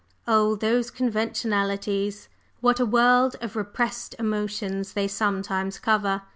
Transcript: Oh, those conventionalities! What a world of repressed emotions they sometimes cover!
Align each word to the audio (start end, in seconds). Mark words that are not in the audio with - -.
Oh, 0.27 0.55
those 0.55 0.89
conventionalities! 0.89 2.27
What 2.59 2.79
a 2.79 2.87
world 2.87 3.35
of 3.39 3.55
repressed 3.55 4.15
emotions 4.17 4.93
they 4.93 5.07
sometimes 5.07 5.77
cover! 5.77 6.23